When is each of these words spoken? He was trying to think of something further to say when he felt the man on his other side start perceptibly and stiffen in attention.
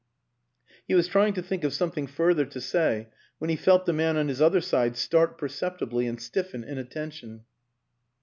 He 0.87 0.95
was 0.95 1.07
trying 1.07 1.33
to 1.33 1.43
think 1.43 1.63
of 1.63 1.75
something 1.75 2.07
further 2.07 2.43
to 2.43 2.59
say 2.59 3.09
when 3.37 3.51
he 3.51 3.55
felt 3.55 3.85
the 3.85 3.93
man 3.93 4.17
on 4.17 4.29
his 4.29 4.41
other 4.41 4.59
side 4.59 4.97
start 4.97 5.37
perceptibly 5.37 6.07
and 6.07 6.19
stiffen 6.19 6.63
in 6.63 6.79
attention. 6.79 7.43